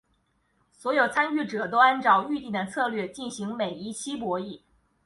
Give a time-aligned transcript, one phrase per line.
[0.71, 4.61] 所有参与者都按照预定的策略进行每一期博弈。